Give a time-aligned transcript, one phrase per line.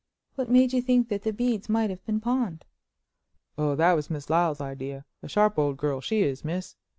[0.33, 2.65] "What made you think that the beads might have been pawned?"
[3.55, 6.75] "Oh, that was Miss Lyle's idea; a sharp old girl she is, miss.